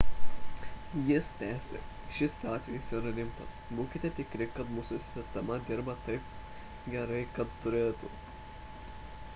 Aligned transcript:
jis 1.09 1.27
tęsė 1.41 1.81
šis 2.19 2.33
atvejis 2.53 2.87
yra 3.01 3.11
rimtas 3.17 3.57
būkite 3.81 4.11
tikri 4.21 4.47
kad 4.55 4.73
mūsų 4.79 4.99
sistema 5.09 5.59
dirba 5.69 5.97
taip 6.09 6.35
gerai 6.97 7.23
kaip 7.39 7.55
turėtų 7.67 8.11